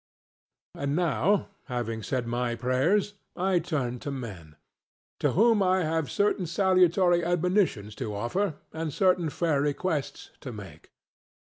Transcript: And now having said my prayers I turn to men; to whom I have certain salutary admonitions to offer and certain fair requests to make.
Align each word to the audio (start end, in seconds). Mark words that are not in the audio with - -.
And 0.73 0.95
now 0.95 1.49
having 1.65 2.01
said 2.01 2.25
my 2.25 2.55
prayers 2.55 3.13
I 3.35 3.59
turn 3.59 3.99
to 3.99 4.09
men; 4.09 4.55
to 5.19 5.33
whom 5.33 5.61
I 5.61 5.83
have 5.83 6.09
certain 6.09 6.47
salutary 6.47 7.23
admonitions 7.23 7.93
to 7.97 8.15
offer 8.15 8.55
and 8.73 8.91
certain 8.91 9.29
fair 9.29 9.61
requests 9.61 10.31
to 10.39 10.51
make. 10.51 10.89